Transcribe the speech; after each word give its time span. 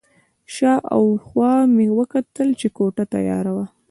شا 0.55 0.73
او 0.95 1.03
خوا 1.25 1.51
مې 1.75 1.87
وکتل 1.99 2.49
چې 2.59 2.67
کوټه 2.77 3.03
تیاره 3.13 3.51
وه. 3.55 3.65